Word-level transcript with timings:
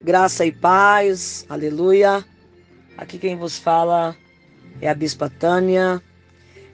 Graça 0.00 0.46
e 0.46 0.52
paz, 0.52 1.44
aleluia. 1.48 2.24
Aqui 2.96 3.18
quem 3.18 3.36
vos 3.36 3.58
fala 3.58 4.16
é 4.80 4.88
a 4.88 4.94
Bispa 4.94 5.28
Tânia. 5.28 6.00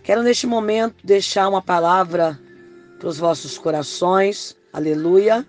Quero 0.02 0.22
neste 0.22 0.46
momento 0.46 0.96
deixar 1.02 1.48
uma 1.48 1.62
palavra 1.62 2.38
para 2.98 3.08
os 3.08 3.16
vossos 3.16 3.56
corações, 3.56 4.54
aleluia. 4.70 5.46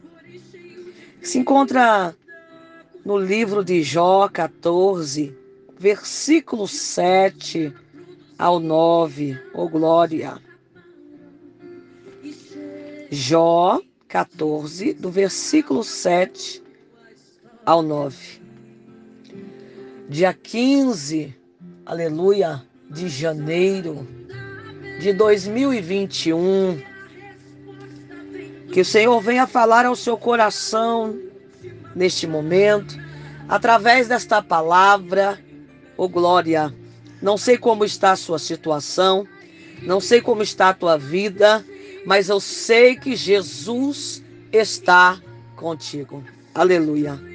Se 1.22 1.38
encontra 1.38 2.16
no 3.04 3.18
livro 3.18 3.62
de 3.62 3.84
Jó 3.84 4.30
14, 4.30 5.38
versículo 5.78 6.70
7 6.70 7.74
ao 8.40 8.58
9. 8.58 9.38
Oh 9.54 9.68
glória! 9.68 10.42
Jó 13.12 13.82
14, 14.08 14.94
do 14.94 15.12
versículo 15.12 15.84
7 15.84 16.64
ao 17.66 17.82
9. 17.82 18.16
Dia 20.08 20.34
15, 20.34 21.36
aleluia, 21.86 22.62
de 22.90 23.10
janeiro 23.10 24.08
de 25.00 25.12
2021. 25.14 26.80
Que 28.72 28.82
o 28.82 28.86
Senhor 28.86 29.20
venha 29.20 29.48
falar 29.48 29.86
ao 29.86 29.96
seu 29.96 30.18
coração 30.18 31.18
neste 31.96 32.28
momento, 32.28 32.96
através 33.48 34.08
desta 34.08 34.42
palavra, 34.42 35.40
ô 35.98 36.04
oh 36.04 36.10
glória. 36.10 36.74
Não 37.22 37.38
sei 37.38 37.58
como 37.58 37.84
está 37.84 38.12
a 38.12 38.16
sua 38.18 38.38
situação, 38.38 39.26
não 39.82 40.00
sei 40.00 40.22
como 40.22 40.44
está 40.44 40.70
a 40.70 40.74
tua 40.74 40.98
vida, 40.98 41.66
mas 42.06 42.30
eu 42.30 42.40
sei 42.40 42.96
que 42.96 43.16
Jesus 43.16 44.22
está 44.52 45.20
contigo. 45.56 46.24
Aleluia. 46.54 47.35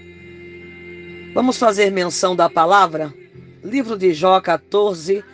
Vamos 1.32 1.58
fazer 1.58 1.92
menção 1.92 2.34
da 2.34 2.50
palavra? 2.50 3.14
Livro 3.62 3.96
de 3.96 4.12
Jó 4.12 4.40
14, 4.40 5.24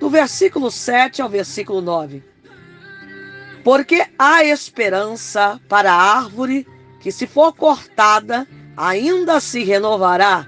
do 0.00 0.10
versículo 0.10 0.68
7 0.68 1.22
ao 1.22 1.28
versículo 1.28 1.80
9. 1.80 2.24
Porque 3.62 4.04
há 4.18 4.44
esperança 4.44 5.60
para 5.68 5.92
a 5.92 6.18
árvore 6.18 6.66
que, 7.00 7.12
se 7.12 7.24
for 7.28 7.52
cortada, 7.54 8.48
ainda 8.76 9.38
se 9.38 9.62
renovará, 9.62 10.44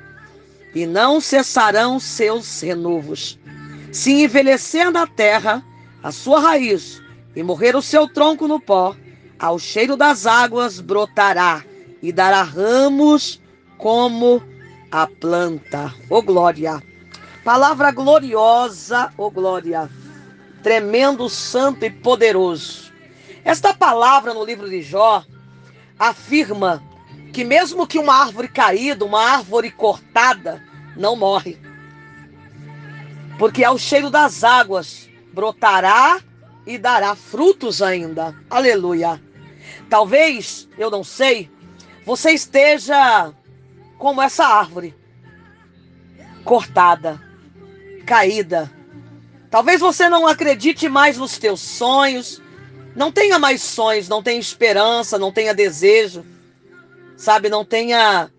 e 0.75 0.84
não 0.86 1.20
cessarão 1.20 2.00
seus 2.00 2.61
renovos. 2.61 3.39
Se 3.92 4.11
envelhecer 4.11 4.91
na 4.91 5.06
terra 5.06 5.64
a 6.02 6.11
sua 6.11 6.41
raiz 6.41 7.00
e 7.36 7.45
morrer 7.45 7.77
o 7.77 7.83
seu 7.83 8.08
tronco 8.08 8.48
no 8.48 8.58
pó, 8.58 8.97
ao 9.39 9.56
cheiro 9.56 9.97
das 9.97 10.27
águas 10.27 10.80
brotará 10.80 11.64
e 12.02 12.11
dará 12.11 12.42
ramos 12.42 13.41
como 13.78 14.42
a 14.91 15.06
planta. 15.06 15.95
Ô 16.09 16.17
oh, 16.17 16.23
glória! 16.23 16.83
Palavra 17.45 17.91
gloriosa, 17.91 19.12
ô 19.17 19.25
oh, 19.25 19.31
glória! 19.31 19.91
Tremendo, 20.62 21.29
santo 21.29 21.84
e 21.84 21.91
poderoso. 21.91 22.92
Esta 23.45 23.73
palavra 23.73 24.34
no 24.34 24.45
livro 24.45 24.69
de 24.69 24.83
Jó 24.83 25.25
afirma 25.98 26.83
que 27.33 27.45
mesmo 27.45 27.87
que 27.87 27.98
uma 27.98 28.14
árvore 28.14 28.48
caída, 28.48 29.05
uma 29.05 29.23
árvore 29.23 29.70
cortada, 29.70 30.62
não 30.97 31.14
morre. 31.14 31.59
Porque 33.39 33.62
ao 33.62 33.79
cheiro 33.79 34.11
das 34.11 34.42
águas 34.42 35.09
brotará 35.33 36.20
e 36.67 36.79
dará 36.79 37.14
frutos 37.14 37.83
ainda. 37.83 38.34
Aleluia. 38.51 39.23
Talvez, 39.89 40.69
eu 40.77 40.91
não 40.91 41.05
sei, 41.05 41.51
você 42.05 42.33
esteja 42.33 43.33
como 43.98 44.22
essa 44.22 44.44
árvore 44.44 44.94
cortada, 46.44 47.20
caída. 48.06 48.70
Talvez 49.50 49.80
você 49.80 50.08
não 50.08 50.27
acredite 50.27 50.89
mais 50.89 51.19
nos 51.19 51.39
teus 51.39 51.61
sonhos, 51.61 52.40
não 52.95 53.11
tenha 53.11 53.39
mais 53.39 53.62
sonhos, 53.62 54.08
não 54.08 54.23
tenha 54.23 54.39
esperança, 54.39 55.18
não 55.18 55.33
tenha 55.33 55.55
desejo, 55.55 56.24
sabe, 57.17 57.48
não 57.48 57.64
tenha 57.64 58.30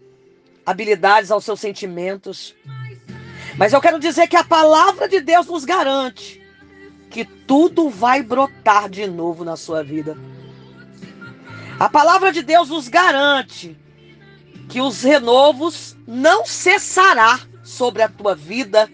habilidades 0.66 1.32
aos 1.32 1.44
seus 1.44 1.60
sentimentos. 1.60 2.56
Mas 3.58 3.74
eu 3.74 3.82
quero 3.82 4.00
dizer 4.00 4.28
que 4.28 4.36
a 4.36 4.44
palavra 4.44 5.08
de 5.08 5.20
Deus 5.20 5.48
nos 5.48 5.66
garante 5.66 6.42
que 7.10 7.26
tudo 7.26 7.90
vai 7.90 8.22
brotar 8.22 8.90
de 8.90 9.08
novo 9.08 9.44
na 9.44 9.56
sua 9.56 9.84
vida. 9.84 10.18
A 11.80 11.90
palavra 11.90 12.32
de 12.32 12.42
Deus 12.42 12.70
nos 12.70 12.88
garante 12.88 13.78
que 14.70 14.82
os 14.82 15.02
renovos 15.02 15.96
não 16.06 16.46
cessará 16.46 17.40
sobre 17.64 18.02
a 18.02 18.10
tua 18.10 18.36
vida 18.36 18.90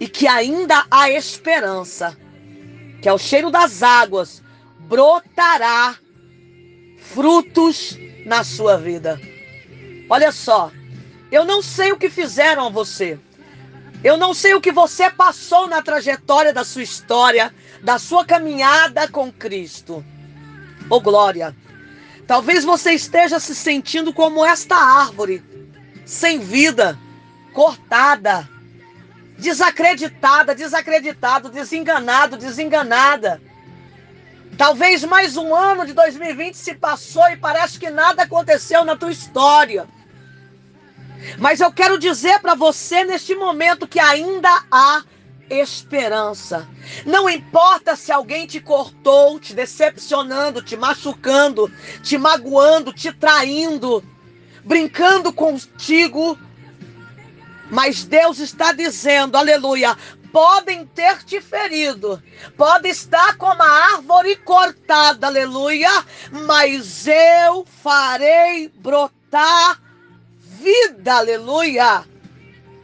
e 0.00 0.08
que 0.08 0.26
ainda 0.26 0.84
há 0.90 1.10
esperança, 1.10 2.16
que 3.02 3.08
ao 3.08 3.18
cheiro 3.18 3.50
das 3.50 3.82
águas 3.82 4.42
brotará 4.80 5.96
frutos 6.98 7.98
na 8.24 8.44
sua 8.44 8.76
vida. 8.76 9.20
Olha 10.08 10.32
só, 10.32 10.70
eu 11.30 11.44
não 11.44 11.62
sei 11.62 11.92
o 11.92 11.98
que 11.98 12.08
fizeram 12.08 12.66
a 12.66 12.70
você. 12.70 13.18
Eu 14.02 14.16
não 14.16 14.32
sei 14.32 14.54
o 14.54 14.60
que 14.60 14.70
você 14.70 15.10
passou 15.10 15.66
na 15.66 15.82
trajetória 15.82 16.52
da 16.52 16.64
sua 16.64 16.82
história, 16.82 17.52
da 17.82 17.98
sua 17.98 18.24
caminhada 18.24 19.08
com 19.08 19.32
Cristo. 19.32 20.04
Ô 20.88 20.96
oh, 20.96 21.00
glória! 21.00 21.54
Talvez 22.28 22.62
você 22.62 22.92
esteja 22.92 23.40
se 23.40 23.54
sentindo 23.54 24.12
como 24.12 24.44
esta 24.44 24.76
árvore, 24.76 25.42
sem 26.04 26.38
vida, 26.38 26.98
cortada, 27.54 28.46
desacreditada, 29.38 30.54
desacreditado, 30.54 31.48
desenganado, 31.48 32.36
desenganada. 32.36 33.40
Talvez 34.58 35.04
mais 35.04 35.38
um 35.38 35.54
ano 35.54 35.86
de 35.86 35.94
2020 35.94 36.54
se 36.54 36.74
passou 36.74 37.26
e 37.30 37.36
parece 37.38 37.78
que 37.78 37.88
nada 37.88 38.24
aconteceu 38.24 38.84
na 38.84 38.94
tua 38.94 39.10
história. 39.10 39.88
Mas 41.38 41.60
eu 41.60 41.72
quero 41.72 41.98
dizer 41.98 42.40
para 42.40 42.54
você 42.54 43.04
neste 43.04 43.34
momento 43.34 43.88
que 43.88 43.98
ainda 43.98 44.50
há 44.70 45.02
esperança. 45.50 46.68
Não 47.04 47.28
importa 47.28 47.96
se 47.96 48.12
alguém 48.12 48.46
te 48.46 48.60
cortou, 48.60 49.38
te 49.38 49.54
decepcionando, 49.54 50.62
te 50.62 50.76
machucando, 50.76 51.70
te 52.02 52.16
magoando, 52.18 52.92
te 52.92 53.12
traindo, 53.12 54.02
brincando 54.64 55.32
contigo. 55.32 56.38
Mas 57.70 58.04
Deus 58.04 58.38
está 58.38 58.72
dizendo, 58.72 59.36
aleluia, 59.36 59.96
podem 60.32 60.86
ter 60.86 61.22
te 61.24 61.40
ferido, 61.40 62.22
pode 62.56 62.88
estar 62.88 63.36
como 63.36 63.62
a 63.62 63.94
árvore 63.94 64.36
cortada, 64.36 65.26
aleluia, 65.26 65.90
mas 66.30 67.06
eu 67.06 67.66
farei 67.82 68.68
brotar 68.68 69.80
vida, 70.60 71.16
aleluia. 71.16 72.04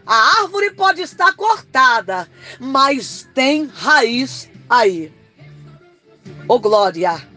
A 0.07 0.41
árvore 0.41 0.71
pode 0.73 1.01
estar 1.01 1.35
cortada, 1.35 2.29
mas 2.61 3.29
tem 3.35 3.67
raiz 3.67 4.51
aí. 4.69 5.13
Ô 6.49 6.55
oh, 6.55 6.59
glória! 6.59 7.35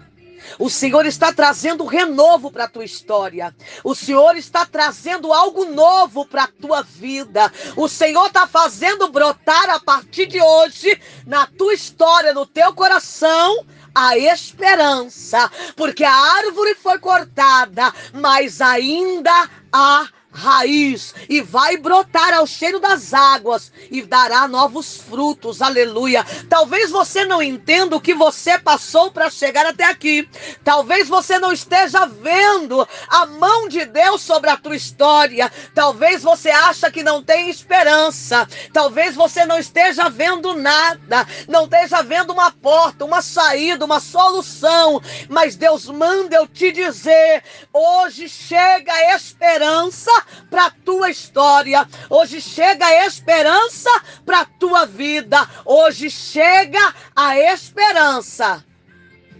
O 0.59 0.69
Senhor 0.69 1.05
está 1.05 1.31
trazendo 1.31 1.85
renovo 1.85 2.51
para 2.51 2.63
a 2.63 2.69
tua 2.69 2.83
história. 2.83 3.55
O 3.83 3.93
Senhor 3.93 4.35
está 4.35 4.65
trazendo 4.65 5.31
algo 5.31 5.65
novo 5.65 6.25
para 6.25 6.43
a 6.43 6.47
tua 6.47 6.81
vida. 6.81 7.51
O 7.75 7.87
Senhor 7.87 8.27
está 8.27 8.47
fazendo 8.47 9.09
brotar 9.09 9.69
a 9.69 9.79
partir 9.79 10.25
de 10.25 10.41
hoje 10.41 10.99
na 11.25 11.45
tua 11.45 11.73
história, 11.73 12.33
no 12.33 12.45
teu 12.45 12.73
coração, 12.73 13.65
a 13.93 14.17
esperança, 14.17 15.49
porque 15.75 16.03
a 16.03 16.13
árvore 16.13 16.75
foi 16.75 16.99
cortada, 16.99 17.93
mas 18.13 18.61
ainda 18.61 19.49
há 19.71 20.07
raiz 20.31 21.15
e 21.27 21.41
vai 21.41 21.77
brotar 21.77 22.33
ao 22.33 22.45
cheiro 22.45 22.79
das 22.79 23.13
águas 23.13 23.71
e 23.89 24.01
dará 24.03 24.47
novos 24.47 24.97
frutos. 24.97 25.61
Aleluia. 25.61 26.23
Talvez 26.49 26.91
você 26.91 27.25
não 27.25 27.41
entenda 27.41 27.95
o 27.95 28.01
que 28.01 28.13
você 28.13 28.59
passou 28.59 29.11
para 29.11 29.29
chegar 29.29 29.65
até 29.65 29.85
aqui. 29.85 30.29
Talvez 30.63 31.07
você 31.07 31.39
não 31.39 31.51
esteja 31.51 32.05
vendo 32.05 32.87
a 33.09 33.25
mão 33.25 33.67
de 33.67 33.85
Deus 33.85 34.21
sobre 34.21 34.49
a 34.49 34.57
tua 34.57 34.75
história. 34.75 35.51
Talvez 35.73 36.21
você 36.21 36.49
acha 36.49 36.91
que 36.91 37.01
não 37.01 37.23
tem 37.23 37.49
esperança. 37.49 38.47
Talvez 38.71 39.15
você 39.15 39.45
não 39.45 39.57
esteja 39.57 40.09
vendo 40.09 40.53
nada, 40.53 41.27
não 41.47 41.63
esteja 41.63 42.03
vendo 42.03 42.31
uma 42.31 42.51
porta, 42.51 43.05
uma 43.05 43.21
saída, 43.21 43.85
uma 43.85 43.99
solução. 43.99 45.01
Mas 45.29 45.55
Deus 45.55 45.87
manda 45.87 46.35
eu 46.35 46.47
te 46.47 46.71
dizer, 46.71 47.43
hoje 47.73 48.29
chega 48.29 48.91
a 48.93 49.15
esperança 49.15 50.11
para 50.49 50.65
a 50.65 50.71
tua 50.71 51.09
história. 51.09 51.87
Hoje 52.09 52.41
chega 52.41 52.85
a 52.85 53.05
esperança 53.05 53.89
para 54.25 54.41
a 54.41 54.45
tua 54.45 54.85
vida. 54.85 55.47
Hoje 55.65 56.09
chega 56.09 56.93
a 57.15 57.37
esperança 57.37 58.63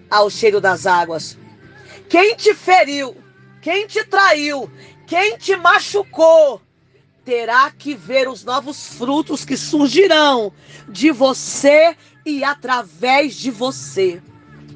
ao 0.10 0.30
cheiro 0.30 0.62
das 0.62 0.86
águas. 0.86 1.38
Quem 2.10 2.36
te 2.36 2.54
feriu, 2.54 3.16
quem 3.62 3.86
te 3.86 4.04
traiu, 4.06 4.72
quem 5.06 5.38
te 5.38 5.56
machucou 5.56 6.62
terá 7.26 7.70
que 7.72 7.94
ver 7.94 8.30
os 8.30 8.46
novos 8.46 8.88
frutos 8.88 9.44
que 9.44 9.58
surgirão 9.58 10.54
de 10.88 11.12
você 11.12 11.94
e 12.26 12.42
através 12.42 13.36
de 13.36 13.52
você. 13.52 14.22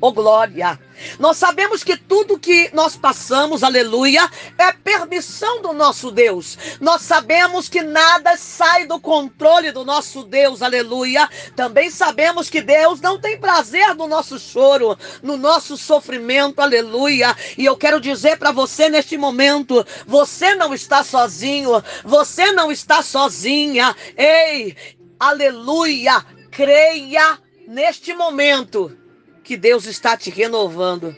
Oh 0.01 0.11
glória! 0.11 0.77
Nós 1.19 1.37
sabemos 1.37 1.83
que 1.83 1.97
tudo 1.97 2.39
que 2.39 2.69
nós 2.73 2.95
passamos, 2.95 3.63
aleluia, 3.63 4.29
é 4.57 4.71
permissão 4.71 5.61
do 5.61 5.73
nosso 5.73 6.11
Deus. 6.11 6.57
Nós 6.79 7.01
sabemos 7.01 7.69
que 7.69 7.81
nada 7.81 8.37
sai 8.37 8.85
do 8.85 8.99
controle 8.99 9.71
do 9.71 9.85
nosso 9.85 10.23
Deus, 10.23 10.61
aleluia. 10.61 11.29
Também 11.55 11.89
sabemos 11.89 12.49
que 12.49 12.61
Deus 12.61 13.01
não 13.01 13.19
tem 13.19 13.39
prazer 13.39 13.95
no 13.95 14.07
nosso 14.07 14.39
choro, 14.39 14.97
no 15.21 15.37
nosso 15.37 15.77
sofrimento, 15.77 16.59
aleluia. 16.59 17.35
E 17.57 17.65
eu 17.65 17.77
quero 17.77 17.99
dizer 17.99 18.37
para 18.37 18.51
você 18.51 18.89
neste 18.89 19.17
momento: 19.17 19.85
você 20.05 20.55
não 20.55 20.73
está 20.73 21.03
sozinho, 21.03 21.83
você 22.03 22.51
não 22.51 22.71
está 22.71 23.01
sozinha. 23.01 23.95
Ei, 24.17 24.75
aleluia, 25.19 26.25
creia 26.49 27.39
neste 27.67 28.13
momento 28.13 29.00
que 29.43 29.57
Deus 29.57 29.85
está 29.85 30.15
te 30.15 30.29
renovando. 30.29 31.15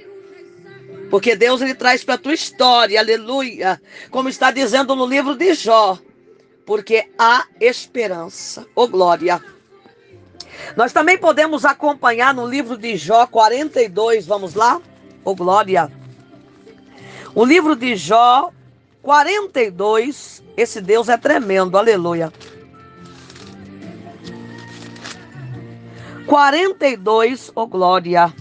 Porque 1.10 1.36
Deus 1.36 1.62
ele 1.62 1.76
traz 1.76 2.04
para 2.04 2.16
a 2.16 2.18
tua 2.18 2.34
história, 2.34 3.00
aleluia, 3.00 3.80
como 4.10 4.30
está 4.30 4.50
dizendo 4.50 4.96
no 4.96 5.06
livro 5.06 5.36
de 5.36 5.54
Jó, 5.54 6.00
porque 6.66 7.08
há 7.18 7.46
esperança. 7.60 8.62
Ô 8.76 8.84
oh, 8.84 8.88
glória. 8.88 9.44
Nós 10.76 10.92
também 10.92 11.18
podemos 11.18 11.66
acompanhar 11.66 12.34
no 12.34 12.48
livro 12.48 12.78
de 12.78 12.98
Jó 12.98 13.28
42, 13.28 14.26
vamos 14.26 14.56
lá? 14.56 14.78
Ô 15.24 15.32
oh, 15.32 15.36
glória. 15.36 15.92
O 17.36 17.46
livro 17.46 17.76
de 17.76 17.96
Jó 17.96 18.52
42, 19.02 20.44
esse 20.56 20.80
Deus 20.80 21.10
é 21.10 21.18
tremendo, 21.18 21.78
aleluia. 21.78 22.32
42, 26.26 27.52
oh 27.54 27.68
glória. 27.68 28.34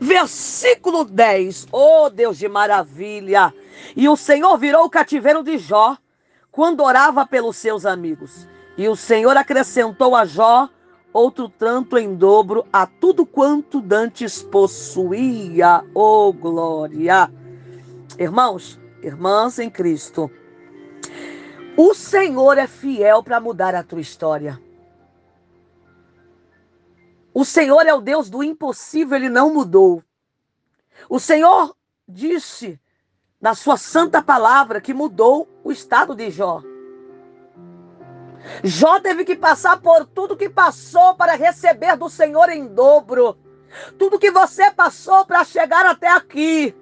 Versículo 0.00 1.04
10, 1.04 1.68
oh 1.70 2.10
Deus 2.10 2.38
de 2.38 2.48
maravilha. 2.48 3.54
E 3.96 4.08
o 4.08 4.16
Senhor 4.16 4.56
virou 4.58 4.84
o 4.84 4.90
cativeiro 4.90 5.42
de 5.42 5.58
Jó 5.58 5.96
quando 6.50 6.82
orava 6.82 7.24
pelos 7.26 7.56
seus 7.56 7.86
amigos. 7.86 8.48
E 8.76 8.88
o 8.88 8.96
Senhor 8.96 9.36
acrescentou 9.36 10.16
a 10.16 10.24
Jó 10.24 10.68
outro 11.12 11.48
tanto 11.48 11.96
em 11.96 12.14
dobro 12.14 12.66
a 12.72 12.86
tudo 12.86 13.24
quanto 13.24 13.80
dantes 13.80 14.42
possuía. 14.42 15.84
Oh 15.94 16.32
glória. 16.32 17.30
Irmãos, 18.18 18.78
irmãs 19.02 19.58
em 19.58 19.70
Cristo, 19.70 20.30
o 21.76 21.94
Senhor 21.94 22.58
é 22.58 22.66
fiel 22.66 23.22
para 23.22 23.38
mudar 23.38 23.74
a 23.74 23.84
tua 23.84 24.00
história. 24.00 24.60
O 27.32 27.44
Senhor 27.44 27.86
é 27.86 27.94
o 27.94 28.00
Deus 28.00 28.28
do 28.28 28.42
impossível, 28.42 29.16
ele 29.16 29.28
não 29.28 29.52
mudou. 29.52 30.02
O 31.08 31.20
Senhor 31.20 31.76
disse 32.06 32.80
na 33.40 33.54
sua 33.54 33.76
santa 33.76 34.22
palavra 34.22 34.80
que 34.80 34.94
mudou 34.94 35.48
o 35.62 35.70
estado 35.70 36.14
de 36.14 36.30
Jó. 36.30 36.62
Jó 38.64 39.00
teve 39.00 39.24
que 39.24 39.36
passar 39.36 39.80
por 39.80 40.06
tudo 40.06 40.36
que 40.36 40.48
passou 40.48 41.14
para 41.14 41.34
receber 41.34 41.96
do 41.96 42.08
Senhor 42.08 42.48
em 42.48 42.66
dobro. 42.66 43.38
Tudo 43.98 44.18
que 44.18 44.30
você 44.30 44.70
passou 44.70 45.24
para 45.26 45.44
chegar 45.44 45.84
até 45.86 46.08
aqui. 46.08 46.74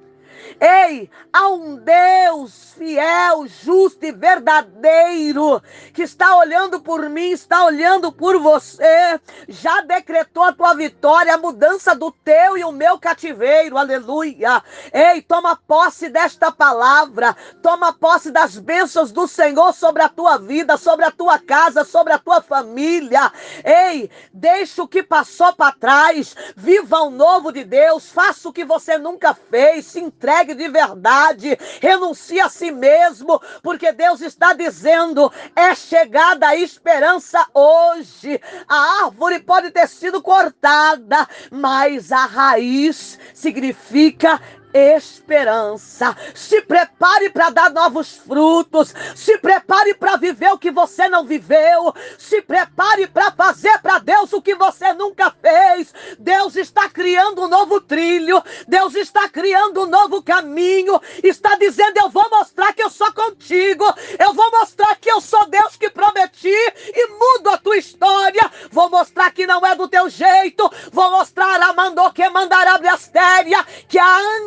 Ei, 0.60 1.10
há 1.32 1.48
um 1.48 1.76
Deus 1.76 2.74
fiel, 2.76 3.46
justo 3.46 4.04
e 4.04 4.12
verdadeiro 4.12 5.62
que 5.92 6.02
está 6.02 6.36
olhando 6.36 6.80
por 6.80 7.08
mim, 7.08 7.30
está 7.30 7.64
olhando 7.64 8.12
por 8.12 8.38
você. 8.38 9.20
Já 9.48 9.80
decretou 9.80 10.42
a 10.42 10.52
tua 10.52 10.74
vitória, 10.74 11.34
a 11.34 11.38
mudança 11.38 11.94
do 11.94 12.10
teu 12.10 12.56
e 12.56 12.64
o 12.64 12.72
meu 12.72 12.98
cativeiro. 12.98 13.78
Aleluia. 13.78 14.62
Ei, 14.92 15.22
toma 15.22 15.56
posse 15.56 16.08
desta 16.08 16.52
palavra. 16.52 17.36
Toma 17.62 17.92
posse 17.92 18.30
das 18.30 18.58
bênçãos 18.58 19.10
do 19.10 19.26
Senhor 19.26 19.72
sobre 19.72 20.02
a 20.02 20.08
tua 20.08 20.36
vida, 20.36 20.76
sobre 20.76 21.04
a 21.04 21.10
tua 21.10 21.38
casa, 21.38 21.84
sobre 21.84 22.12
a 22.12 22.18
tua 22.18 22.40
família. 22.42 23.32
Ei, 23.64 24.10
deixa 24.32 24.82
o 24.82 24.88
que 24.88 25.02
passou 25.02 25.52
para 25.54 25.72
trás. 25.72 26.36
Viva 26.56 27.00
o 27.00 27.10
novo 27.10 27.52
de 27.52 27.64
Deus. 27.64 28.10
Faça 28.10 28.48
o 28.48 28.52
que 28.52 28.64
você 28.64 28.98
nunca 28.98 29.34
fez. 29.34 29.86
Se 29.86 30.00
entregue 30.00 30.25
entregue 30.26 30.56
de 30.56 30.68
verdade, 30.68 31.56
renuncie 31.80 32.40
a 32.40 32.48
si 32.48 32.72
mesmo, 32.72 33.40
porque 33.62 33.92
Deus 33.92 34.20
está 34.20 34.52
dizendo: 34.52 35.32
é 35.54 35.72
chegada 35.74 36.48
a 36.48 36.56
esperança 36.56 37.46
hoje. 37.54 38.40
A 38.66 39.04
árvore 39.04 39.38
pode 39.38 39.70
ter 39.70 39.86
sido 39.86 40.20
cortada, 40.20 41.28
mas 41.50 42.10
a 42.10 42.26
raiz 42.26 43.18
significa 43.32 44.40
esperança. 44.72 46.16
Se 46.34 46.60
prepare 46.62 47.30
para 47.30 47.50
dar 47.50 47.70
novos 47.70 48.16
frutos. 48.16 48.94
Se 49.14 49.38
prepare 49.38 49.94
para 49.94 50.16
viver 50.16 50.50
o 50.52 50.58
que 50.58 50.70
você 50.70 51.08
não 51.08 51.24
viveu. 51.24 51.94
Se 52.18 52.42
prepare 52.42 53.06
para 53.06 53.30
fazer 53.32 53.78
para 53.78 53.98
Deus 53.98 54.32
o 54.32 54.42
que 54.42 54.54
você 54.54 54.92
nunca 54.92 55.30
fez. 55.30 55.94
Deus 56.18 56.56
está 56.56 56.88
criando 56.88 57.44
um 57.44 57.48
novo 57.48 57.80
trilho. 57.80 58.42
Deus 58.66 58.94
está 58.94 59.28
criando 59.28 59.82
um 59.82 59.86
novo 59.86 60.22
caminho. 60.22 61.00
Está 61.22 61.56
dizendo: 61.56 61.98
Eu 61.98 62.10
vou 62.10 62.28
mostrar 62.30 62.72
que 62.72 62.82
eu 62.82 62.90
sou 62.90 63.12
contigo. 63.12 63.84
Eu 64.18 64.34
vou 64.34 64.50
mostrar 64.50 64.96
que 64.96 65.10
eu 65.10 65.20
sou 65.20 65.46
Deus 65.48 65.76
que 65.76 65.90
prometi 65.90 66.48
e 66.48 67.08
mudo 67.08 67.50
a 67.50 67.58
tua 67.58 67.76
história. 67.76 68.50
Vou 68.70 68.90
mostrar 68.90 69.30
que 69.30 69.46
não 69.46 69.64
é 69.64 69.74
do 69.76 69.88
teu 69.88 70.08
jeito. 70.08 70.70
Vou 70.90 71.10
mostrar 71.10 71.60
a 71.62 71.72
mandou 71.72 72.10
que 72.10 72.28
mandará 72.30 72.78
Blastéria 72.78 73.64
que 73.88 73.98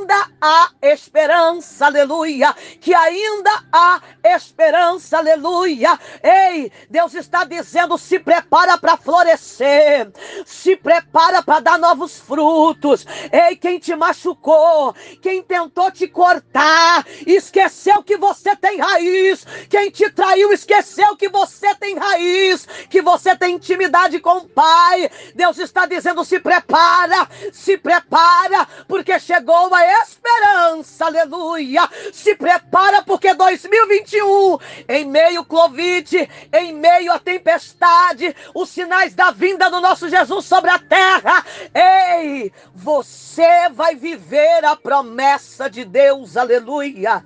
ainda 0.10 0.28
há 0.42 0.70
esperança, 0.82 1.86
aleluia. 1.86 2.54
Que 2.82 2.94
ainda 2.94 3.52
há 3.72 4.02
esperança, 4.24 5.18
aleluia. 5.20 6.00
Ei, 6.24 6.72
Deus 6.90 7.14
está 7.14 7.44
dizendo: 7.44 7.98
se 7.98 8.20
prepara 8.20 8.78
para 8.78 8.98
florescer, 8.98 10.12
se 10.46 10.76
prepara 10.76 11.44
para 11.44 11.60
dar 11.60 11.78
novos 11.78 12.20
frutos. 12.20 13.06
Ei, 13.32 13.56
quem 13.56 13.78
te 13.78 13.96
machucou, 13.96 14.96
quem 15.22 15.44
tentou 15.44 15.92
te 15.92 16.08
cortar, 16.08 17.06
esqueceu 17.28 18.02
que 18.04 18.18
você 18.18 18.56
tem 18.56 18.80
raiz. 18.80 19.46
Quem 19.70 19.92
te 19.92 20.10
traiu, 20.10 20.52
esqueceu 20.52 21.16
que 21.16 21.30
você 21.30 21.76
tem 21.76 21.98
raiz, 21.98 22.68
que 22.90 23.02
você 23.02 23.36
tem 23.36 23.56
intimidade 23.56 24.20
com 24.20 24.38
o 24.38 24.50
Pai. 24.50 25.10
Deus 25.36 25.60
está 25.60 25.86
dizendo: 25.86 26.26
se 26.26 26.40
prepara, 26.40 27.28
se 27.54 27.78
prepara, 27.78 28.68
porque 28.88 29.20
chegou 29.20 29.74
a 29.74 29.99
esperança, 30.04 31.06
aleluia. 31.06 31.90
Se 32.12 32.36
prepara 32.36 33.02
porque 33.02 33.34
2021, 33.34 34.58
em 34.88 35.06
meio 35.06 35.46
Covid, 35.46 36.30
em 36.54 36.74
meio 36.74 37.12
à 37.12 37.20
tempestade, 37.20 38.36
os 38.54 38.70
sinais 38.70 39.14
da 39.14 39.32
vinda 39.32 39.70
do 39.70 39.82
nosso 39.82 40.10
Jesus 40.10 40.46
sobre 40.46 40.70
a 40.70 40.80
terra. 40.80 41.46
Ei, 41.74 42.52
você 42.74 43.70
vai 43.70 43.96
viver 43.96 44.66
a 44.66 44.76
promessa 44.76 45.70
de 45.70 45.86
Deus, 45.86 46.38
aleluia. 46.38 47.24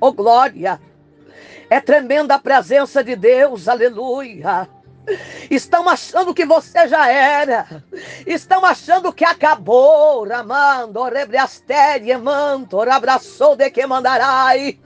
Oh 0.00 0.12
glória. 0.12 0.80
É 1.70 1.80
tremenda 1.80 2.34
a 2.34 2.38
presença 2.38 3.02
de 3.02 3.16
Deus, 3.16 3.68
aleluia. 3.68 4.68
Estão 5.50 5.88
achando 5.88 6.34
que 6.34 6.44
você 6.44 6.86
já 6.88 7.08
era. 7.10 7.84
Estão 8.26 8.64
achando 8.64 9.12
que 9.12 9.24
acabou. 9.24 10.26
Ramando, 10.26 11.02
rebriastéria, 11.04 12.18
manto, 12.18 12.80
abraçou 12.80 13.56
de 13.56 13.70
que 13.70 13.86
mandarai. 13.86 14.78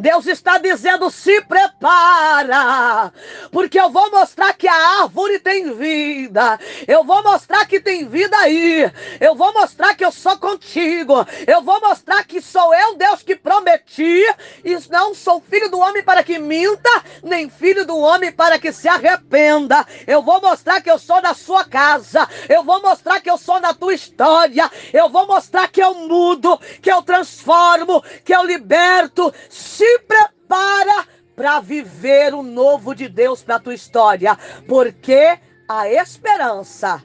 Deus 0.00 0.26
está 0.26 0.58
dizendo: 0.58 1.10
se 1.10 1.42
prepara, 1.42 3.12
porque 3.52 3.78
eu 3.78 3.90
vou 3.90 4.10
mostrar 4.10 4.54
que 4.54 4.66
a 4.66 5.02
árvore 5.02 5.38
tem 5.38 5.74
vida, 5.74 6.58
eu 6.88 7.04
vou 7.04 7.22
mostrar 7.22 7.66
que 7.66 7.78
tem 7.78 8.06
vida 8.06 8.36
aí, 8.38 8.90
eu 9.20 9.34
vou 9.34 9.52
mostrar 9.52 9.94
que 9.94 10.04
eu 10.04 10.10
sou 10.10 10.38
contigo, 10.38 11.14
eu 11.46 11.62
vou 11.62 11.80
mostrar 11.80 12.24
que 12.24 12.40
sou 12.40 12.74
eu, 12.74 12.96
Deus, 12.96 13.22
que 13.22 13.36
prometi, 13.36 14.24
e 14.64 14.78
não 14.90 15.14
sou 15.14 15.40
filho 15.40 15.70
do 15.70 15.78
homem 15.78 16.02
para 16.02 16.24
que 16.24 16.38
minta, 16.38 16.90
nem 17.22 17.50
filho 17.50 17.86
do 17.86 17.98
homem 17.98 18.32
para 18.32 18.58
que 18.58 18.72
se 18.72 18.88
arrependa. 18.88 19.59
Eu 20.06 20.22
vou 20.22 20.40
mostrar 20.40 20.80
que 20.80 20.90
eu 20.90 20.98
sou 20.98 21.20
da 21.20 21.34
sua 21.34 21.64
casa, 21.64 22.28
eu 22.48 22.64
vou 22.64 22.80
mostrar 22.82 23.20
que 23.20 23.30
eu 23.30 23.38
sou 23.38 23.60
da 23.60 23.74
tua 23.74 23.94
história, 23.94 24.70
eu 24.92 25.08
vou 25.08 25.26
mostrar 25.26 25.68
que 25.68 25.82
eu 25.82 25.94
mudo, 25.94 26.58
que 26.80 26.90
eu 26.90 27.02
transformo, 27.02 28.02
que 28.24 28.34
eu 28.34 28.44
liberto. 28.44 29.32
Se 29.48 29.98
prepara 30.00 31.06
para 31.34 31.60
viver 31.60 32.34
o 32.34 32.42
novo 32.42 32.94
de 32.94 33.08
Deus 33.08 33.42
para 33.42 33.58
tua 33.58 33.74
história, 33.74 34.38
porque 34.68 35.38
a 35.68 35.88
esperança 35.88 37.02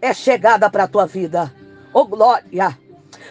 é 0.00 0.14
chegada 0.14 0.70
para 0.70 0.88
tua 0.88 1.06
vida. 1.06 1.52
Oh 1.92 2.04
glória! 2.04 2.83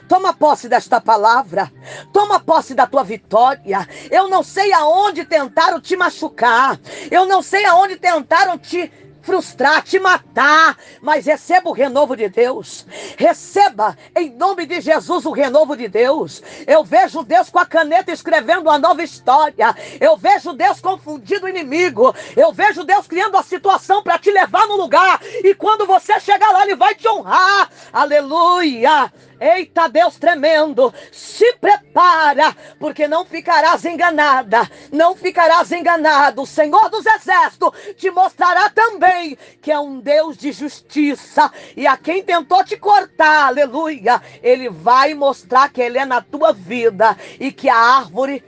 Toma 0.08 0.34
posse 0.34 0.68
desta 0.68 1.00
palavra. 1.00 1.72
Toma 2.12 2.40
posse 2.40 2.74
da 2.74 2.86
tua 2.86 3.04
vitória. 3.04 3.88
Eu 4.12 4.30
não 4.30 4.44
sei 4.44 4.72
aonde 4.74 5.26
tentaram 5.26 5.80
te 5.80 5.96
machucar. 5.96 6.80
Eu 7.10 7.26
não 7.26 7.42
sei 7.42 7.66
aonde 7.66 7.96
tentaram 7.96 8.58
te 8.58 8.92
frustrar, 9.24 9.82
te 9.82 10.00
matar, 10.00 10.78
mas 11.02 11.26
receba 11.26 11.70
o 11.70 11.74
renovo 11.74 12.16
de 12.16 12.30
Deus. 12.30 12.86
Receba 13.18 13.98
em 14.16 14.30
nome 14.30 14.66
de 14.66 14.82
Jesus 14.82 15.26
o 15.26 15.32
renovo 15.32 15.76
de 15.76 15.88
Deus. 15.88 16.44
Eu 16.68 16.84
vejo 16.84 17.24
Deus 17.24 17.50
com 17.50 17.60
a 17.60 17.66
caneta 17.66 18.12
escrevendo 18.12 18.64
uma 18.64 18.78
nova 18.78 19.02
história. 19.02 19.76
Eu 20.00 20.18
vejo 20.18 20.54
Deus 20.54 20.80
confundindo 20.80 21.46
o 21.46 21.50
inimigo. 21.50 22.14
Eu 22.36 22.52
vejo 22.52 22.84
Deus 22.84 23.08
criando 23.08 23.38
a 23.38 23.44
situação 23.44 24.04
para 24.04 24.20
te 24.20 24.30
levar 24.30 24.68
no 24.68 24.76
lugar. 24.76 25.22
E 25.44 25.56
quando 25.56 25.88
você 25.88 26.20
chegar 26.20 26.52
lá, 26.52 26.64
Ele 26.64 26.76
vai 26.76 26.94
te 26.94 27.08
honrar. 27.08 27.70
Aleluia. 27.92 29.12
Eita 29.40 29.88
Deus 29.88 30.18
tremendo, 30.18 30.94
se 31.12 31.54
prepara, 31.56 32.56
porque 32.80 33.08
não 33.08 33.26
ficarás 33.26 33.84
enganada, 33.86 34.70
não 34.92 35.16
ficarás 35.16 35.72
enganado. 35.72 36.42
O 36.42 36.48
Senhor 36.48 36.90
dos 36.90 37.06
Exércitos 37.06 37.72
te 37.98 38.10
mostrará 38.12 38.70
também 38.70 39.38
que 39.62 39.72
é 39.72 39.80
um 39.80 40.00
Deus 40.00 40.38
de 40.38 40.52
justiça. 40.52 41.52
E 41.76 41.86
a 41.88 41.98
quem 41.98 42.24
tentou 42.24 42.64
te 42.64 42.78
cortar, 42.78 43.48
aleluia, 43.48 44.22
ele 44.42 44.70
vai 44.70 45.14
mostrar 45.14 45.70
que 45.70 45.82
ele 45.82 45.98
é 45.98 46.06
na 46.06 46.22
tua 46.22 46.54
vida 46.54 47.18
e 47.40 47.52
que 47.52 47.70
a 47.70 47.78
árvore, 47.78 48.44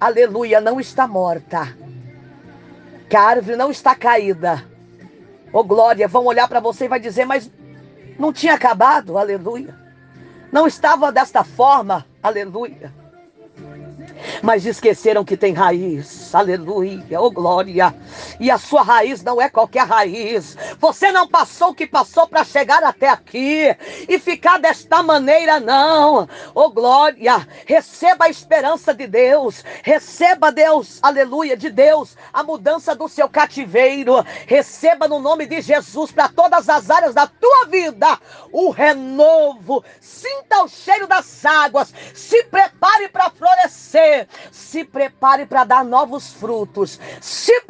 aleluia, 0.00 0.60
não 0.60 0.80
está 0.80 1.06
morta, 1.06 1.76
que 3.08 3.16
a 3.16 3.22
árvore 3.22 3.56
não 3.56 3.70
está 3.70 3.94
caída. 3.94 4.64
Ô 5.52 5.60
oh, 5.60 5.64
glória, 5.64 6.08
vão 6.08 6.24
olhar 6.24 6.48
para 6.48 6.58
você 6.58 6.86
e 6.86 6.88
vai 6.88 6.98
dizer, 6.98 7.24
mas 7.24 7.50
não 8.18 8.32
tinha 8.32 8.54
acabado, 8.54 9.16
aleluia. 9.16 9.83
Não 10.54 10.68
estava 10.68 11.10
desta 11.10 11.42
forma, 11.42 12.06
aleluia. 12.22 12.94
Mas 14.40 14.64
esqueceram 14.64 15.24
que 15.24 15.36
tem 15.36 15.52
raiz, 15.52 16.32
aleluia, 16.32 17.20
oh 17.20 17.28
glória. 17.28 17.92
E 18.40 18.50
a 18.50 18.58
sua 18.58 18.82
raiz 18.82 19.22
não 19.22 19.40
é 19.40 19.48
qualquer 19.48 19.86
raiz. 19.86 20.56
Você 20.78 21.12
não 21.12 21.28
passou 21.28 21.70
o 21.70 21.74
que 21.74 21.86
passou 21.86 22.26
para 22.26 22.44
chegar 22.44 22.82
até 22.82 23.08
aqui 23.08 23.74
e 24.08 24.18
ficar 24.18 24.58
desta 24.58 25.02
maneira, 25.02 25.60
não. 25.60 26.28
Oh 26.54 26.70
glória, 26.70 27.46
receba 27.66 28.26
a 28.26 28.30
esperança 28.30 28.94
de 28.94 29.06
Deus, 29.06 29.64
receba 29.82 30.50
Deus, 30.50 30.98
aleluia, 31.02 31.56
de 31.56 31.70
Deus, 31.70 32.16
a 32.32 32.42
mudança 32.42 32.94
do 32.94 33.08
seu 33.08 33.28
cativeiro. 33.28 34.24
Receba 34.46 35.08
no 35.08 35.18
nome 35.18 35.46
de 35.46 35.60
Jesus 35.60 36.10
para 36.10 36.28
todas 36.28 36.68
as 36.68 36.90
áreas 36.90 37.14
da 37.14 37.26
tua 37.26 37.66
vida 37.66 38.18
o 38.54 38.70
renovo. 38.70 39.84
Sinta 40.00 40.62
o 40.62 40.68
cheiro 40.68 41.06
das 41.06 41.44
águas. 41.44 41.92
Se 42.14 42.44
prepare 42.44 43.08
para 43.08 43.30
florescer. 43.30 44.28
Se 44.52 44.84
prepare 44.84 45.44
para 45.44 45.64
dar 45.64 45.84
novos 45.84 46.32
frutos. 46.32 47.00
Se 47.20 47.60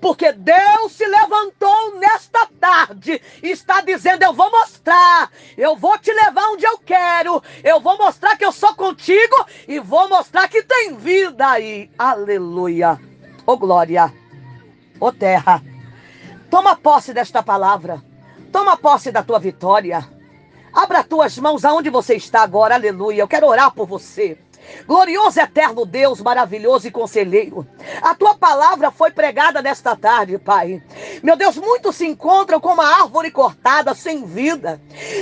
porque 0.00 0.32
Deus 0.32 0.92
se 0.92 1.06
levantou 1.06 1.98
nesta 1.98 2.46
tarde 2.60 3.20
e 3.42 3.50
está 3.50 3.80
dizendo: 3.80 4.22
Eu 4.22 4.32
vou 4.32 4.50
mostrar, 4.50 5.30
eu 5.56 5.76
vou 5.76 5.98
te 5.98 6.12
levar 6.12 6.48
onde 6.50 6.64
eu 6.64 6.78
quero, 6.78 7.42
eu 7.62 7.80
vou 7.80 7.96
mostrar 7.98 8.36
que 8.36 8.44
eu 8.44 8.52
sou 8.52 8.74
contigo 8.74 9.46
e 9.68 9.78
vou 9.78 10.08
mostrar 10.08 10.48
que 10.48 10.62
tem 10.62 10.96
vida 10.96 11.46
aí. 11.46 11.90
Aleluia. 11.98 13.00
Ô 13.46 13.52
oh, 13.52 13.56
glória. 13.56 14.12
Ô 14.98 15.06
oh, 15.06 15.12
terra. 15.12 15.62
Toma 16.50 16.76
posse 16.76 17.12
desta 17.12 17.42
palavra. 17.42 18.02
Toma 18.50 18.76
posse 18.76 19.12
da 19.12 19.22
tua 19.22 19.38
vitória. 19.38 20.08
Abra 20.72 21.02
tuas 21.02 21.38
mãos 21.38 21.64
aonde 21.64 21.88
você 21.88 22.16
está 22.16 22.42
agora, 22.42 22.74
aleluia. 22.74 23.22
Eu 23.22 23.28
quero 23.28 23.46
orar 23.46 23.72
por 23.72 23.86
você. 23.86 24.38
Glorioso 24.86 25.40
eterno 25.40 25.84
Deus, 25.84 26.20
maravilhoso 26.20 26.86
e 26.86 26.90
conselheiro. 26.90 27.66
A 28.02 28.14
tua 28.14 28.34
palavra 28.36 28.90
foi 28.90 29.10
pregada 29.10 29.62
nesta 29.62 29.96
tarde, 29.96 30.38
Pai. 30.38 30.82
Meu 31.22 31.36
Deus, 31.36 31.56
muitos 31.56 31.96
se 31.96 32.06
encontram 32.06 32.60
com 32.60 32.72
uma 32.72 32.86
árvore 33.00 33.30
cortada, 33.30 33.94
sem 33.94 34.24
vida. 34.24 34.80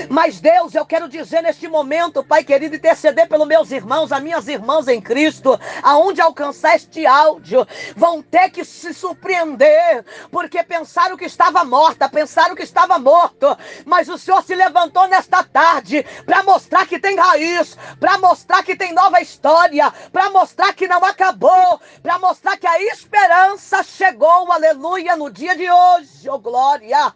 Mas, 0.09 0.41
Deus, 0.41 0.75
eu 0.75 0.85
quero 0.85 1.09
dizer 1.09 1.43
neste 1.43 1.69
momento, 1.69 2.25
Pai 2.25 2.45
querido, 2.45 2.77
interceder 2.77 3.29
pelos 3.29 3.47
meus 3.47 3.71
irmãos, 3.71 4.13
as 4.13 4.23
minhas 4.23 4.49
irmãs 4.49 4.89
em 4.89 5.01
Cristo, 5.01 5.59
aonde 5.83 6.21
alcançar 6.21 6.77
este 6.77 7.07
áudio, 7.07 7.67
vão 7.97 8.23
ter 8.23 8.51
que 8.51 8.65
se 8.65 8.93
surpreender, 8.93 10.05
porque 10.31 10.63
pensaram 10.63 11.17
que 11.17 11.25
estava 11.25 11.65
morta, 11.65 12.09
pensaram 12.09 12.55
que 12.55 12.63
estava 12.63 12.99
morto. 12.99 13.57
Mas 13.85 14.09
o 14.09 14.19
Senhor 14.19 14.43
se 14.43 14.55
levantou 14.55 15.07
nesta 15.09 15.43
tarde 15.43 16.05
para 16.27 16.43
mostrar 16.43 16.87
que 16.87 16.99
tem 16.99 17.17
raiz, 17.17 17.77
para 17.99 18.19
mostrar 18.19 18.63
que 18.63 18.77
tem 18.77 18.93
nova 18.93 19.21
história 19.21 19.34
história, 19.35 19.93
para 20.13 20.31
mostrar 20.31 20.73
que 20.73 20.87
não 20.87 21.05
acabou, 21.05 21.81
para 22.03 22.19
mostrar 22.19 22.57
que 22.57 22.67
a 22.67 22.81
esperança 22.83 23.83
chegou, 23.83 24.51
aleluia, 24.51 25.17
no 25.17 25.31
dia 25.31 25.57
de 25.57 25.69
hoje, 25.71 26.29
oh 26.29 26.39
glória. 26.39 27.13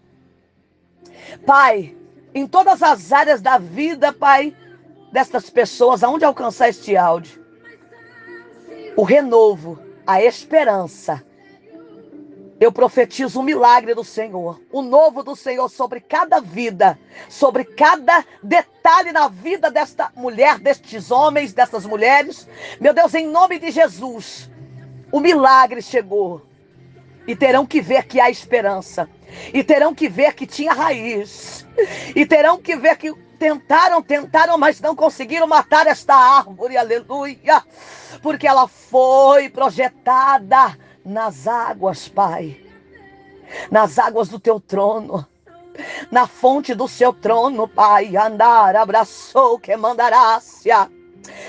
Pai, 1.47 1.97
em 2.35 2.47
todas 2.47 2.83
as 2.83 3.13
áreas 3.13 3.41
da 3.41 3.59
vida, 3.59 4.13
Pai, 4.13 4.55
destas 5.13 5.49
pessoas, 5.49 6.03
aonde 6.03 6.25
alcançar 6.25 6.69
este 6.69 6.97
áudio, 6.97 7.45
o 8.97 9.03
renovo, 9.05 9.79
a 10.07 10.23
esperança, 10.23 11.25
eu 12.61 12.73
profetizo 12.73 13.41
o 13.41 13.43
milagre 13.43 13.95
do 13.95 14.03
Senhor, 14.03 14.61
o 14.73 14.83
novo 14.83 15.23
do 15.23 15.37
Senhor 15.37 15.69
sobre 15.69 16.01
cada 16.01 16.41
vida, 16.41 16.99
sobre 17.29 17.65
cada 17.65 18.25
detalhe 18.43 19.13
na 19.13 19.29
vida 19.29 19.71
desta 19.71 20.11
mulher, 20.17 20.59
destes 20.59 21.11
homens, 21.11 21.53
dessas 21.53 21.87
mulheres. 21.87 22.49
Meu 22.81 22.93
Deus, 22.93 23.15
em 23.15 23.29
nome 23.29 23.59
de 23.61 23.71
Jesus, 23.71 24.51
o 25.13 25.21
milagre 25.21 25.81
chegou. 25.81 26.43
E 27.29 27.37
terão 27.37 27.67
que 27.67 27.81
ver 27.81 28.07
que 28.07 28.19
há 28.19 28.31
esperança. 28.31 29.09
E 29.53 29.63
terão 29.63 29.95
que 29.95 30.09
ver 30.09 30.35
que 30.35 30.47
tinha 30.47 30.73
raiz. 30.73 31.67
E 32.17 32.25
terão 32.25 32.59
que 32.59 32.75
ver 32.75 32.97
que 32.97 33.13
tentaram, 33.39 34.03
tentaram, 34.03 34.59
mas 34.59 34.81
não 34.81 34.97
conseguiram 34.97 35.47
matar 35.47 35.87
esta 35.87 36.15
árvore, 36.15 36.77
aleluia. 36.77 37.63
Porque 38.23 38.49
ela 38.49 38.67
foi 38.67 39.51
projetada 39.51 40.77
nas 41.09 41.49
águas, 41.49 42.07
Pai, 42.07 42.61
nas 43.71 43.99
águas 43.99 44.29
do 44.29 44.39
teu 44.39 44.61
trono, 44.61 45.27
na 46.11 46.27
fonte 46.27 46.75
do 46.75 46.87
seu 46.87 47.15
trono, 47.15 47.67
Pai, 47.67 48.15
andar, 48.15 48.77
abraçou, 48.77 49.59
que 49.59 49.75
mandarácia. 49.75 50.91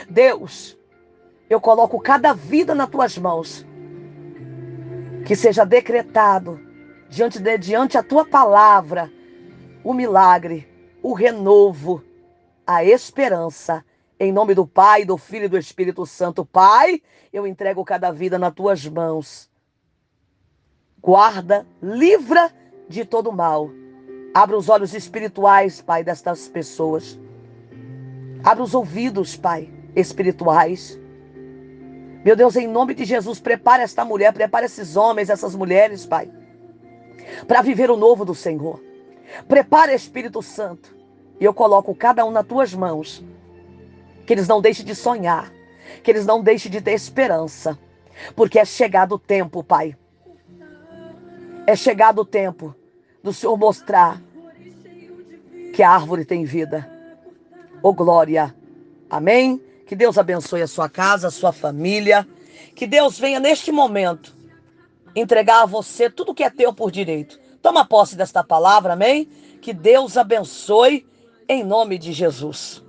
Deus, 0.09 0.77
eu 1.49 1.59
coloco 1.59 1.99
cada 1.99 2.33
vida 2.33 2.73
nas 2.73 2.89
tuas 2.89 3.17
mãos, 3.17 3.65
que 5.25 5.35
seja 5.35 5.65
decretado 5.65 6.57
diante 7.09 7.37
de 7.37 7.57
diante 7.57 7.97
a 7.97 8.03
tua 8.03 8.25
palavra 8.25 9.11
o 9.83 9.93
milagre, 9.93 10.67
o 11.01 11.13
renovo, 11.13 12.03
a 12.65 12.83
esperança. 12.83 13.83
Em 14.19 14.31
nome 14.31 14.53
do 14.53 14.67
Pai, 14.67 15.05
do 15.05 15.17
Filho 15.17 15.45
e 15.45 15.49
do 15.49 15.57
Espírito 15.57 16.05
Santo, 16.05 16.45
Pai, 16.45 17.01
eu 17.31 17.47
entrego 17.47 17.85
cada 17.85 18.11
vida 18.11 18.37
nas 18.37 18.53
tuas 18.53 18.85
mãos 18.85 19.48
guarda, 21.01 21.65
livra 21.81 22.51
de 22.87 23.05
todo 23.05 23.31
mal. 23.31 23.69
Abra 24.33 24.57
os 24.57 24.69
olhos 24.69 24.93
espirituais, 24.93 25.81
Pai, 25.81 26.03
destas 26.03 26.47
pessoas. 26.47 27.19
Abra 28.43 28.63
os 28.63 28.73
ouvidos, 28.73 29.35
Pai, 29.35 29.69
espirituais. 29.95 30.99
Meu 32.23 32.35
Deus, 32.35 32.55
em 32.55 32.67
nome 32.67 32.93
de 32.93 33.05
Jesus, 33.05 33.39
prepare 33.39 33.83
esta 33.83 34.03
mulher, 34.03 34.33
prepare 34.33 34.65
esses 34.65 34.95
homens, 34.95 35.29
essas 35.29 35.55
mulheres, 35.55 36.05
Pai, 36.05 36.29
para 37.47 37.61
viver 37.61 37.89
o 37.89 37.97
novo 37.97 38.25
do 38.25 38.35
Senhor. 38.35 38.81
Prepare, 39.47 39.93
Espírito 39.93 40.41
Santo, 40.41 40.95
e 41.39 41.45
eu 41.45 41.53
coloco 41.53 41.95
cada 41.95 42.25
um 42.25 42.31
nas 42.31 42.45
tuas 42.45 42.73
mãos. 42.73 43.23
Que 44.25 44.33
eles 44.33 44.47
não 44.47 44.61
deixem 44.61 44.85
de 44.85 44.93
sonhar, 44.93 45.51
que 46.03 46.11
eles 46.11 46.25
não 46.25 46.43
deixem 46.43 46.71
de 46.71 46.81
ter 46.81 46.91
esperança, 46.91 47.79
porque 48.35 48.59
é 48.59 48.65
chegado 48.65 49.15
o 49.15 49.19
tempo, 49.19 49.63
Pai, 49.63 49.95
é 51.69 51.75
chegado 51.75 52.21
o 52.21 52.25
tempo 52.25 52.75
do 53.21 53.31
Senhor 53.31 53.55
mostrar 53.55 54.19
que 55.71 55.83
a 55.83 55.91
árvore 55.91 56.25
tem 56.25 56.43
vida. 56.43 56.89
Ô 57.83 57.89
oh, 57.89 57.93
glória. 57.93 58.55
Amém? 59.07 59.61
Que 59.85 59.95
Deus 59.95 60.17
abençoe 60.17 60.63
a 60.63 60.67
sua 60.67 60.89
casa, 60.89 61.27
a 61.27 61.31
sua 61.31 61.51
família. 61.51 62.27
Que 62.73 62.87
Deus 62.87 63.19
venha 63.19 63.39
neste 63.39 63.71
momento 63.71 64.35
entregar 65.15 65.61
a 65.61 65.65
você 65.67 66.09
tudo 66.09 66.33
que 66.33 66.43
é 66.43 66.49
teu 66.49 66.73
por 66.73 66.89
direito. 66.89 67.39
Toma 67.61 67.85
posse 67.85 68.15
desta 68.15 68.43
palavra, 68.43 68.93
amém? 68.93 69.29
Que 69.61 69.71
Deus 69.71 70.17
abençoe 70.17 71.05
em 71.47 71.63
nome 71.63 71.99
de 71.99 72.11
Jesus. 72.11 72.83